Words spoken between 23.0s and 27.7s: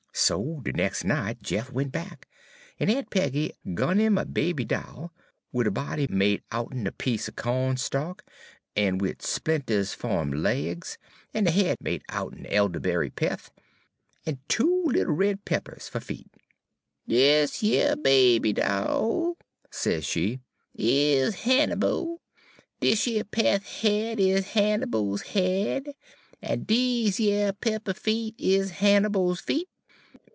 yer peth head is Hannibal's head, en dese yer